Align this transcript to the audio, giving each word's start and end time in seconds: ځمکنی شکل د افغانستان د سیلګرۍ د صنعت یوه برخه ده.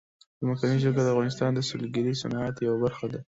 ځمکنی 0.41 0.77
شکل 0.83 1.01
د 1.03 1.09
افغانستان 1.13 1.49
د 1.53 1.59
سیلګرۍ 1.69 2.01
د 2.15 2.19
صنعت 2.21 2.55
یوه 2.67 2.77
برخه 2.83 3.05
ده. 3.13 3.19